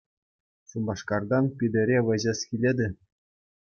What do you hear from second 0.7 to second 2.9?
Шупашкартан Питӗре вӗҫес килет-и?